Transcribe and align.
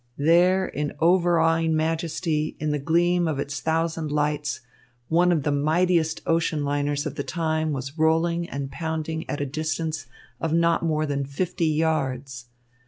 There, 0.17 0.67
in 0.67 0.93
overawing 0.99 1.75
majesty, 1.75 2.55
in 2.59 2.71
the 2.71 2.79
gleam 2.79 3.27
of 3.27 3.37
its 3.37 3.59
thousand 3.59 4.11
lights, 4.11 4.61
one 5.09 5.31
of 5.31 5.43
the 5.43 5.51
mightiest 5.51 6.21
ocean 6.25 6.65
liners 6.65 7.05
of 7.05 7.13
the 7.13 7.23
time 7.23 7.71
was 7.71 7.99
rolling 7.99 8.49
and 8.49 8.71
pounding 8.71 9.29
at 9.29 9.41
a 9.41 9.45
distance 9.45 10.07
of 10.39 10.53
not 10.53 10.81
more 10.83 11.05
than 11.05 11.23
fifty 11.23 11.67
yards. 11.67 12.45